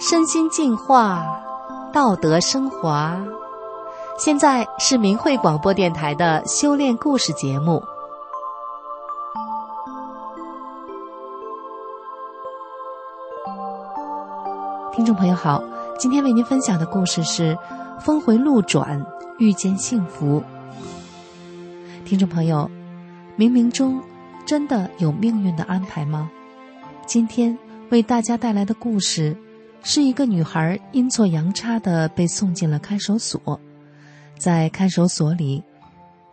[0.00, 1.22] 身心净化，
[1.92, 3.18] 道德升华。
[4.16, 7.82] 现在是明慧广播电台的修炼故事节目。
[14.92, 15.62] 听众朋友好，
[15.98, 17.54] 今天为您分享的故事是
[18.00, 19.04] 《峰回路转，
[19.38, 20.40] 遇见幸福》。
[22.04, 22.68] 听众朋友，
[23.36, 24.02] 冥冥中
[24.44, 26.30] 真的有命运的安排吗？
[27.06, 27.56] 今天
[27.90, 29.36] 为大家带来的故事。
[29.84, 33.60] 是一个女孩阴错阳差的被送进了看守所，
[34.36, 35.62] 在看守所里，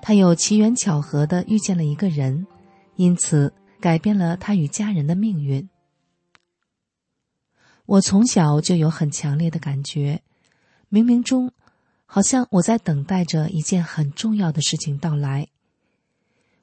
[0.02, 2.48] 她有奇缘巧合的遇见了一个人，
[2.96, 5.70] 因此改变了她与家人的命运。
[7.86, 10.24] 我从小就有很强烈的感觉，
[10.92, 11.52] 冥冥中，
[12.16, 15.50] 好像我在等待着一件很重要的事情到来。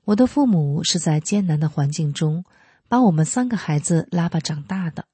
[0.05, 2.47] 我的父母是在艰难的环境中，
[2.89, 5.05] 把我们三个孩子拉拔长大的。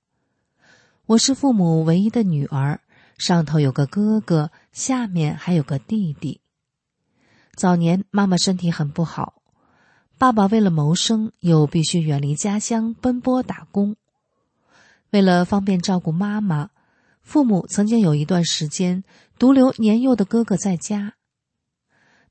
[1.07, 2.79] 我是父母唯一的女儿，
[3.17, 6.41] 上头有个哥哥，下面还有个弟弟。
[7.57, 9.43] 早年妈妈身体很不好，
[10.19, 13.97] 爸爸为了谋生又必须远离家乡奔波打工。
[15.11, 16.71] 为了方便照顾妈妈，
[17.23, 19.03] 父母曾经有一段时间
[19.39, 21.15] 独留年幼的哥哥在家。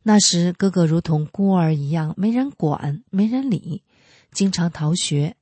[0.03, 3.83] 那时哥哥如同孤儿一样，没人管，没人理，
[4.31, 5.37] 经常逃学。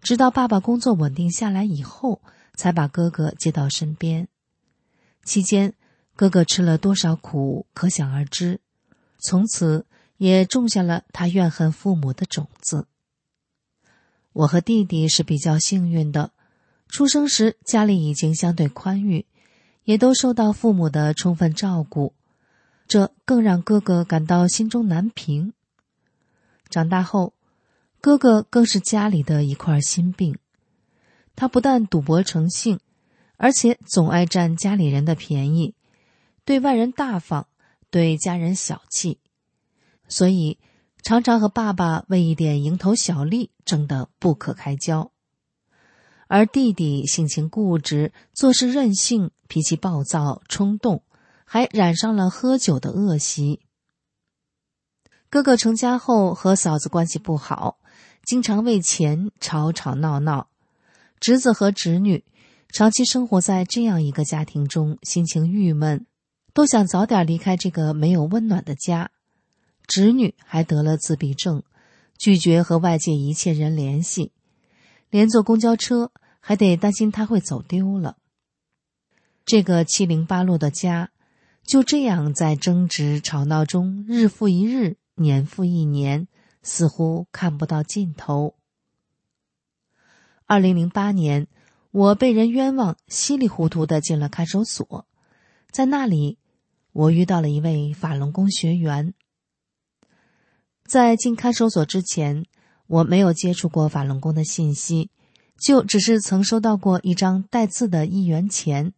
[0.00, 2.22] 直到爸爸工作稳定下来以后，
[2.54, 4.28] 才把哥哥接到身边。
[5.24, 5.74] 期间，
[6.14, 8.60] 哥哥吃了多少苦，可想而知。
[9.18, 12.86] 从此，也种下了他怨恨父母的种子。
[14.32, 16.32] 我和弟弟是比较幸运的，
[16.88, 19.26] 出生时家里已经相对宽裕，
[19.84, 22.14] 也都受到父母的充分照顾，
[22.88, 25.52] 这更让哥哥感到心中难平。
[26.68, 27.34] 长大后。
[28.02, 30.38] 哥哥更是家里的一块心病，
[31.36, 32.80] 他不但赌博成性，
[33.36, 35.74] 而且总爱占家里人的便宜，
[36.46, 37.46] 对外人大方，
[37.90, 39.18] 对家人小气，
[40.08, 40.58] 所以
[41.02, 45.12] 常常和爸爸为一点蝇头小利争得不可开交。
[46.26, 51.02] 而弟弟性情固执，做事任性，脾气暴躁冲动，
[51.44, 53.60] 还染上了喝酒的恶习。
[55.28, 57.78] 哥哥成家后和嫂子关系不好。
[58.22, 60.48] 经常为钱吵吵闹闹，
[61.18, 62.24] 侄子和侄女
[62.68, 66.06] 长期生活在这样一个家庭中，心情郁闷，
[66.54, 69.10] 都想早点离开这个没有温暖的家。
[69.88, 71.64] 侄女还得了自闭症，
[72.16, 74.30] 拒绝和外界一切人联系，
[75.08, 78.18] 连坐公交车还得担心他会走丢了。
[79.44, 81.10] 这个七零八落的家，
[81.64, 86.28] 就这样在争执吵闹中日复一日，年复一年。
[86.62, 88.54] 似乎看不到尽头。
[90.44, 91.46] 二零零八年，
[91.90, 95.06] 我被人冤枉，稀里糊涂的进了看守所，
[95.70, 96.36] 在那里，
[96.92, 99.14] 我遇到了一位法轮功学员。
[100.84, 102.44] 在进看守所之前，
[102.86, 105.10] 我没有接触过法轮功的信息，
[105.58, 108.92] 就只是曾收到过一张带字的一元钱，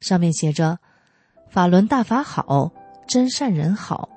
[0.00, 0.78] 上面写着
[1.50, 2.70] “法轮大法好，
[3.06, 4.08] 真善人好”，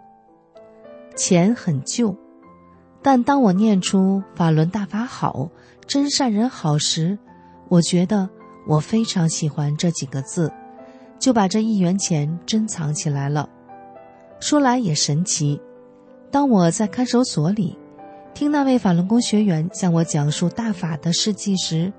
[1.16, 2.16] 钱很旧。
[3.02, 5.50] 但当我念出“法轮大法好，
[5.88, 7.18] 真善人好”时，
[7.70, 8.30] 我觉得
[8.68, 10.52] 我非常喜欢这几个字，
[11.18, 13.50] 就把这一元钱珍藏起来了。
[14.42, 15.62] 说来也神奇，
[16.30, 17.78] 当我在看守所里
[18.34, 21.92] 听那位法轮功学员向我讲述大法的事迹时，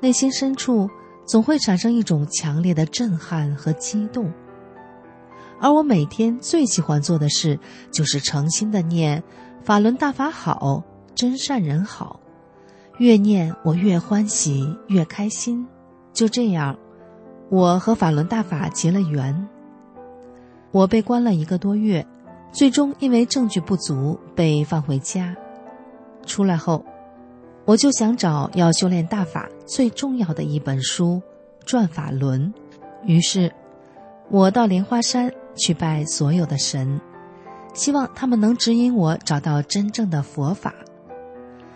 [0.00, 0.88] 内心深处
[1.26, 4.32] 总会产生一种强烈的震撼和激动。
[5.60, 7.58] 而我每天最喜欢做的事，
[7.90, 9.22] 就是诚心的念。
[9.62, 12.20] 法轮大法好，真善人好，
[12.98, 15.66] 越念我越欢喜，越开心。
[16.12, 16.78] 就这样，
[17.50, 19.48] 我和法轮大法结了缘。
[20.70, 22.06] 我被关了一个多月，
[22.52, 25.34] 最终因为证据不足被放回家。
[26.26, 26.84] 出来后，
[27.66, 31.20] 我就想找要修炼大法最重要的一本书
[31.66, 32.54] 《转法轮》，
[33.04, 33.52] 于是，
[34.30, 37.00] 我到莲花山去拜所有的神。
[37.74, 40.72] 希望他们能指引我找到真正的佛法。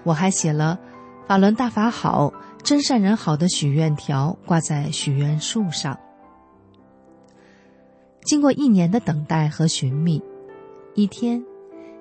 [0.04, 0.78] 我还写了
[1.26, 2.32] “法轮大法好，
[2.62, 5.98] 真善人好”的许愿条，挂在许愿树上。
[8.22, 10.22] 经过一年的等待和寻觅，
[10.94, 11.44] 一天，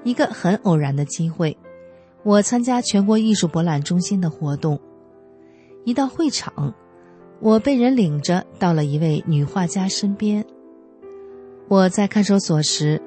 [0.03, 1.57] 一个很偶然的机会，
[2.24, 4.80] 我参加全国艺术博览中心的活动。
[5.86, 6.74] 一到会场，
[7.39, 10.45] 我被人领着到了一位女画家身边。
[11.68, 13.01] 我在看守所时，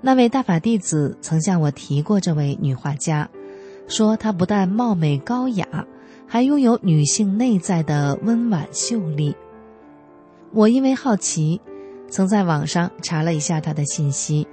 [0.00, 3.28] 那位大法弟子曾向我提过这位女画家，
[3.86, 5.86] 说她不但貌美高雅，
[6.26, 9.36] 还拥有女性内在的温婉秀丽。
[10.52, 11.60] 我因为好奇，
[12.08, 14.46] 曾在网上查了一下她的信息，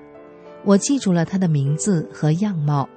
[0.66, 2.90] 我记住了她的名字和样貌。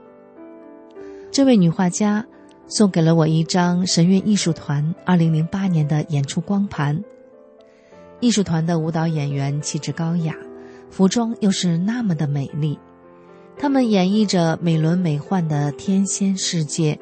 [1.36, 2.24] 这位女画家
[2.66, 7.04] 送给了我一张神韵艺术团2008年的演出光盘。
[8.20, 10.34] 艺术团的舞蹈演员气质高雅，
[10.88, 12.78] 服装又是那么的美丽，
[13.58, 16.98] 他们演绎着美轮美奂的天仙世界，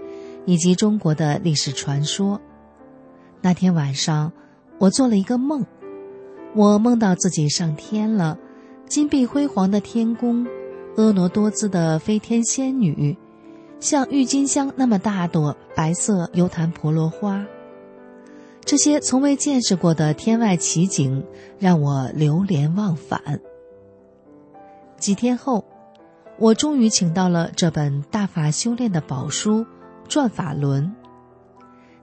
[0.47, 2.41] 以及中国的历史传说。
[3.41, 4.33] 那天晚上，
[4.81, 5.65] 我做了一个梦，
[6.57, 8.37] 我梦到自己上天了，
[8.89, 10.45] 金碧辉煌的天宫，
[10.97, 13.17] 婀娜多姿的飞天仙女，
[13.85, 17.45] 像郁金香那么大朵白色油檀婆罗花。
[18.65, 21.23] 这些从未见识过的天外奇景，
[21.59, 23.21] 让我流连忘返。
[24.97, 25.63] 几天后，
[26.39, 29.61] 我终于请到了这本大法修炼的宝书
[30.09, 30.91] 《转法轮》。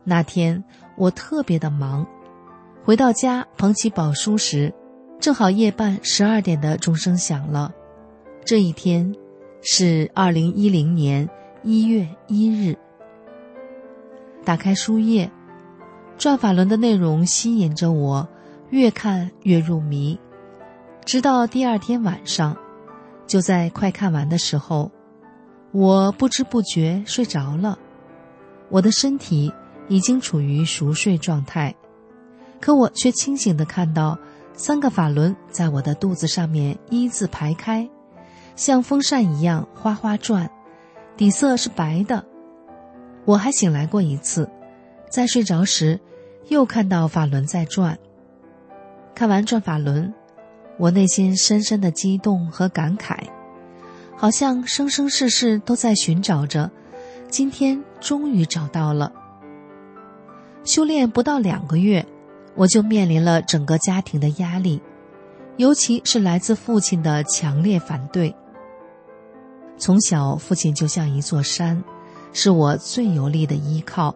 [0.03, 0.63] 那天
[0.95, 2.05] 我特别的忙，
[2.83, 4.71] 回到家捧起宝书时，
[5.19, 7.73] 正好夜半十二点的钟声响了。
[8.45, 9.15] 这一天
[9.63, 11.27] 是二零一零年
[11.63, 12.77] 一月一日。
[14.43, 15.29] 打开书页。
[16.17, 18.27] 转法轮的内容吸引着我，
[18.69, 20.19] 越看越入迷，
[21.03, 22.55] 直到第二天晚上，
[23.25, 24.91] 就在快看完的时候，
[25.71, 27.79] 我不知不觉睡着了。
[28.69, 29.51] 我的身体
[29.87, 31.75] 已经处于熟睡状态，
[32.59, 34.15] 可我却清醒的看到
[34.53, 37.89] 三个法轮在我的肚子上面一字排开，
[38.55, 40.47] 像风扇一样哗哗转，
[41.17, 42.25] 底色是白的。
[43.25, 44.49] 我还醒来过一次，
[45.09, 45.99] 在睡着时。
[46.47, 47.97] 又看到法轮在转。
[49.15, 50.13] 看完转法轮，
[50.77, 53.15] 我内心深深的激动和感慨，
[54.17, 56.69] 好像生生世世都在寻找着，
[57.29, 59.13] 今天终于找到了。
[60.65, 62.05] 修炼不到两个月，
[62.55, 64.81] 我就面临了整个家庭的压力，
[65.55, 68.35] 尤其是来自父亲的强烈反对。
[69.81, 71.83] 从小，父亲就像一座山，
[72.33, 74.13] 是我最有力的依靠。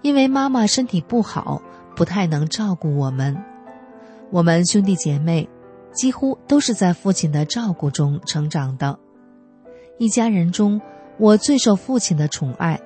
[0.00, 1.60] 因为妈妈身体不好，
[1.96, 3.36] 不太能照顾我们，
[4.30, 5.48] 我们兄弟姐妹
[5.92, 8.96] 几乎都是在父亲的照顾中成长的。
[9.98, 10.80] 一家人中，
[11.18, 12.80] 我最受父亲的宠爱，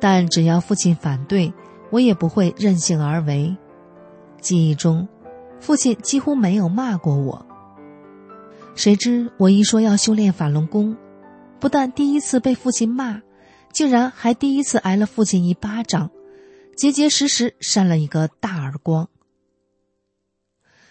[0.00, 1.52] 但只要父亲反对，
[1.90, 3.54] 我也不会任性而为。
[4.40, 5.06] 记忆中，
[5.60, 7.44] 父亲几乎没有骂过我。
[8.76, 10.96] 谁知我一说要修炼法轮功，
[11.60, 13.22] 不但第一次被父亲骂，
[13.72, 16.10] 竟然还第一次挨了父亲一巴掌。
[16.76, 19.08] 结结实实扇了一个大耳光。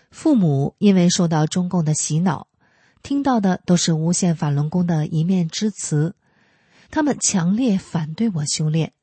[0.09, 2.47] 父母因为受到中共的洗脑，
[3.01, 6.15] 听到的都是诬陷法轮功的一面之词，
[6.89, 8.94] 他们强烈反对我修炼。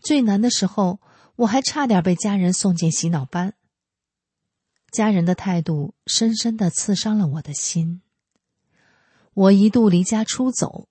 [0.00, 1.00] 最难的时候，
[1.34, 3.54] 我还差点被家人送进洗脑班。
[4.92, 8.02] 家人的态度深深的刺伤了我的心。
[9.34, 10.88] 我一度离家出走，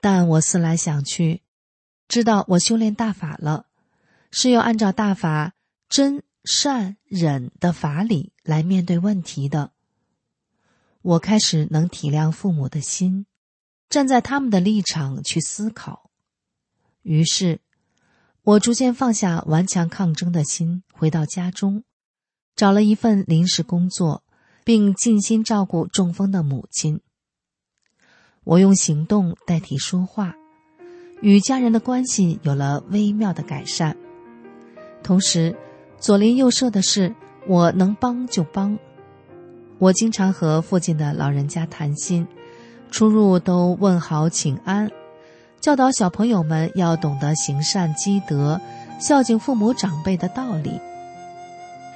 [0.00, 1.42] 但我思来想去，
[2.08, 3.66] 知道我修炼大法了。
[4.32, 5.54] 是要按照大法
[5.88, 9.72] 真善忍的法理来面对问题的。
[11.00, 13.26] 我开始能体谅父母的心，
[13.88, 16.10] 站在他们的立场去思考。
[17.02, 17.60] 于是，
[18.42, 21.84] 我逐渐放下顽强抗争的心，回到家中，
[22.56, 24.24] 找了一份临时工作，
[24.64, 27.00] 并尽心照顾中风的母亲。
[28.46, 30.32] 我用行动代替说话，
[31.20, 33.96] 与家人的关系有了微妙的改善。
[35.02, 35.52] 同时，
[35.98, 37.12] 左邻右舍的事，
[37.48, 38.78] 我能帮就帮。
[39.78, 42.24] 我经常和附近的老人家谈心，
[42.88, 44.88] 出入都问好请安，
[45.60, 48.60] 教导小朋友们要懂得行善积德、
[49.00, 50.80] 孝敬父母长辈的道理。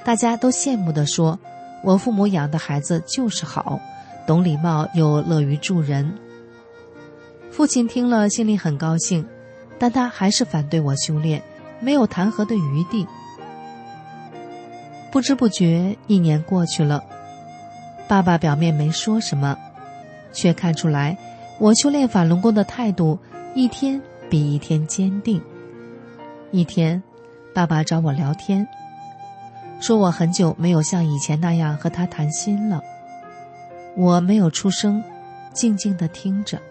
[0.03, 1.39] 大家都羡慕地说
[1.81, 3.79] ：“我父母养的孩子就是好，
[4.27, 6.13] 懂礼貌又乐于助人。”
[7.51, 9.25] 父亲听了心里很高兴，
[9.77, 11.41] 但他还是反对我修炼。
[11.83, 13.07] 没有弹劾的余地。
[15.11, 17.03] 不知不觉，一年过去了，
[18.07, 19.57] 爸爸表面没说什么，
[20.31, 21.17] 却看出来
[21.57, 23.17] 我修炼法轮功的态度
[23.55, 25.41] 一天比一天坚定。
[26.51, 27.01] 一天，
[27.51, 28.67] 爸爸找我聊天，
[29.79, 32.79] 说我很久没有像以前那样和他谈心了。
[33.97, 35.03] 我没有出声，
[35.51, 36.61] 静静的听着。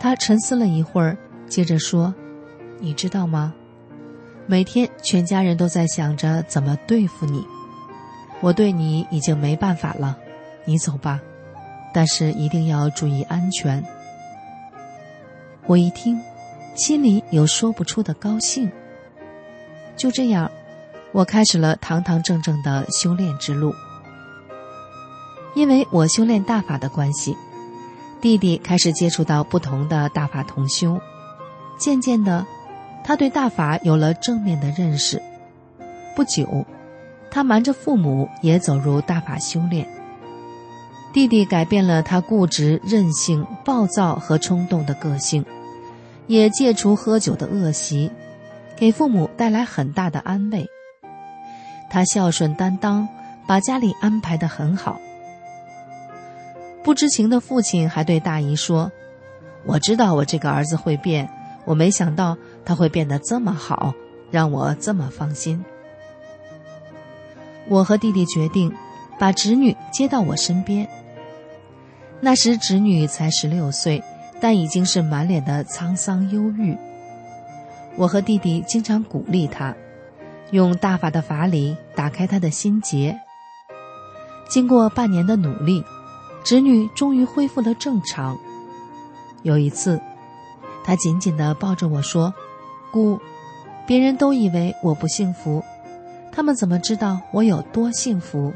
[0.00, 1.16] 他沉思了一会儿，
[1.46, 2.12] 接着说
[2.80, 3.52] ：“你知道吗？”
[4.48, 7.46] 每天，全家人都在想着怎么对付你。
[8.40, 10.16] 我对你已经没办法了，
[10.64, 11.20] 你走吧，
[11.92, 13.84] 但是一定要注意安全。”
[15.66, 16.18] 我一听，
[16.74, 18.72] 心里有说不出的高兴。
[19.96, 20.50] 就这样，
[21.12, 23.74] 我开始了堂堂正正的修炼之路。
[25.54, 27.36] 因为我修炼大法的关系，
[28.20, 31.00] 弟弟开始接触到不同的大法同修，
[31.78, 32.46] 渐渐的，
[33.02, 35.22] 他对大法有了正面的认识。
[36.14, 36.66] 不久，
[37.30, 39.88] 他瞒着父母也走入大法修炼。
[41.12, 45.44] 弟弟改变了他固执、任性、暴躁和冲动的个性，
[46.26, 48.10] 也戒除喝酒的恶习，
[48.76, 50.68] 给父母带来很大的安慰。
[51.88, 53.08] 他孝顺担当，
[53.46, 55.00] 把家里安排的很好。
[56.82, 58.90] 不知情的父亲还对大姨说
[59.66, 61.28] ：“我知道我这个儿子会变，
[61.64, 63.92] 我没想到他会变得这么好，
[64.30, 65.64] 让我这么放心。”
[67.68, 68.72] 我和弟弟决定
[69.18, 70.88] 把侄女接到我身边。
[72.20, 74.02] 那时侄女才十六岁，
[74.40, 76.76] 但已经是满脸的沧桑忧郁。
[77.96, 79.74] 我和弟弟经常鼓励她，
[80.50, 83.18] 用大法的法理打开她的心结。
[84.48, 85.84] 经过半年的努力，
[86.44, 88.38] 侄女终于恢复了正常。
[89.42, 90.00] 有一次，
[90.84, 92.32] 她紧紧地抱着我说
[92.92, 93.18] ：“姑，
[93.86, 95.62] 别人都以为我不幸福，
[96.32, 98.52] 他们怎么知道我有多幸福？”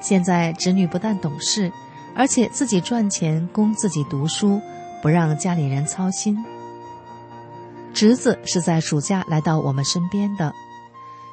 [0.00, 1.72] 现在侄女不但懂事。
[2.18, 4.58] 而且自己赚钱供自己读书，
[5.02, 6.42] 不让家里人操心。
[7.92, 10.50] 侄子是在暑假来到我们身边的，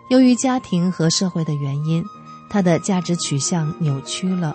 [0.10, 2.04] 由于家庭和社会的原因，
[2.50, 4.54] 他的价值取向扭曲了，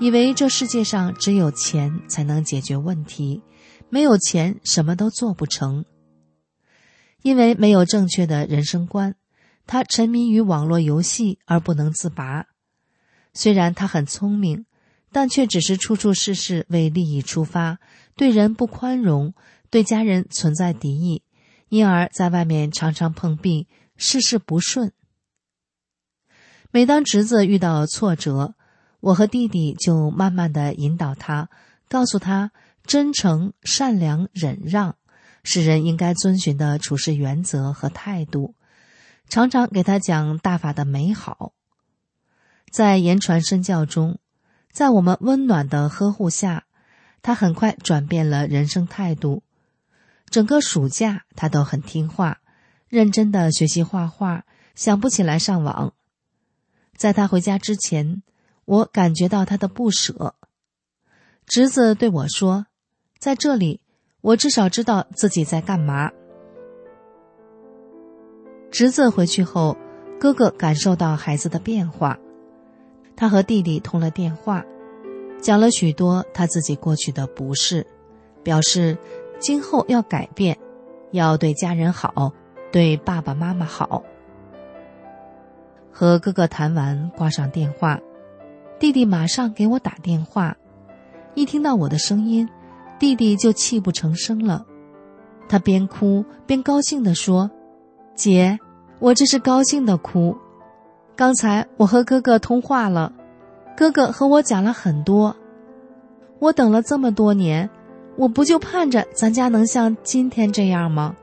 [0.00, 3.42] 以为这世界上只有钱才能解决问题，
[3.88, 5.84] 没有钱什么都做不成。
[7.22, 9.14] 因为没有正确的人生观，
[9.66, 12.46] 他沉迷于网络游戏而不能自拔。
[13.32, 14.66] 虽然他很聪明。
[15.14, 17.80] 但却只是处处事事为利益出发，
[18.16, 19.34] 对人不宽容，
[19.68, 21.22] 对家人存在敌意，
[21.68, 24.94] 因而在外面常常碰壁，事事不顺。
[26.70, 28.54] 每当侄子遇到挫折，
[29.02, 31.50] 我和弟弟就慢慢的引导他，
[31.88, 32.52] 告诉他
[32.84, 34.94] 真诚、善良、忍让
[35.42, 38.54] 是人应该遵循的处事原则和态度，
[39.28, 41.52] 常常给他讲大法的美好，
[42.70, 44.20] 在言传身教中。
[44.70, 46.64] 在我们温暖的呵护下，
[47.22, 49.42] 他很快转变了人生态度。
[50.30, 52.38] 整个暑假，他都很听话，
[52.88, 54.44] 认真的学习画画，
[54.76, 55.92] 想不起来上网。
[56.96, 58.22] 在他回家之前，
[58.64, 60.34] 我感觉到他的不舍。
[61.46, 62.66] 侄子对我说
[63.18, 63.80] ：“在这里，
[64.20, 66.10] 我至少知道自己在干嘛。”
[68.70, 69.76] 侄子回去后，
[70.18, 72.18] 哥哥感受到孩子的变化。
[73.14, 74.64] 他和弟弟通了电话，
[75.40, 77.86] 讲了许多他自己过去的不是，
[78.42, 78.96] 表示
[79.38, 80.58] 今后要改变，
[81.10, 82.32] 要对家人好，
[82.72, 84.02] 对爸爸妈妈好。
[85.90, 88.00] 和哥哥谈完，挂上电话，
[88.82, 90.56] 弟弟马上给我打电话。
[91.36, 92.48] 一听到我的声音，
[92.98, 94.66] 弟弟就泣不成声了。
[95.48, 97.48] 他边哭边高兴地说
[98.16, 98.58] ：“姐，
[98.98, 100.36] 我这是高兴的哭。”
[101.14, 103.12] 刚才我和哥哥通话了，
[103.76, 105.36] 哥哥和我讲了很多。
[106.40, 107.70] 我等了这么多年，
[108.16, 111.14] 我不就盼着咱家能像今天这样吗？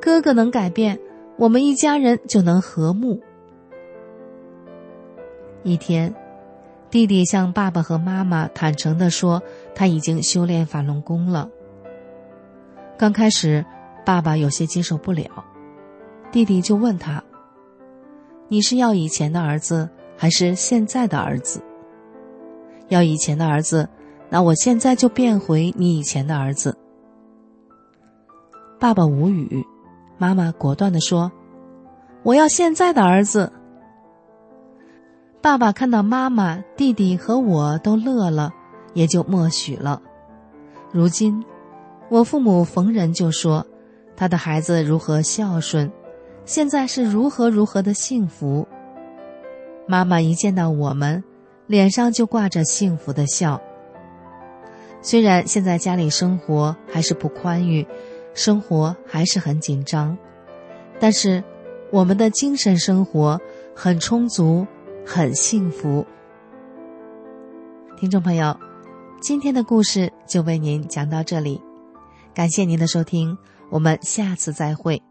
[0.00, 0.98] 哥哥能改变，
[1.36, 3.20] 我们一家人就能和睦。
[5.64, 6.14] 一天，
[6.90, 9.42] 弟弟向爸爸和妈妈坦诚的说，
[9.74, 11.48] 他已经修炼法轮功了。
[12.96, 13.64] 刚开始，
[14.06, 15.44] 爸爸有些接受不了，
[16.32, 17.22] 弟弟就问他。
[18.48, 21.62] 你是要以前的儿子，还是现在的儿子？
[22.88, 23.86] 要以前的儿子，
[24.30, 26.74] 那我现在就变回你以前的儿子。
[28.80, 29.62] 爸爸无语，
[30.16, 31.30] 妈妈果断的说
[32.24, 33.52] ：“我要现在的儿子。”
[35.40, 38.52] 爸爸看到妈妈、弟弟和我都乐了，
[38.92, 40.02] 也就默许了。
[40.92, 41.44] 如今，
[42.08, 43.64] 我父母逢人就说，
[44.16, 45.90] 他的孩子如何孝顺。
[46.44, 48.66] 现在是如何如何的幸福。
[49.86, 51.22] 妈妈一见到我们，
[51.66, 53.60] 脸上就挂着幸福的笑。
[55.00, 57.86] 虽然现在家里生活还是不宽裕，
[58.34, 60.18] 生活还是很紧张，
[60.98, 61.44] 但是
[61.92, 63.40] 我们的精神生活
[63.74, 64.66] 很充足，
[65.10, 66.06] 很幸福。
[67.96, 68.54] 听众朋友，
[69.22, 71.58] 今天的故事就为您讲到这里，
[72.34, 73.34] 感谢您的收听，
[73.70, 75.02] 我们下次再会。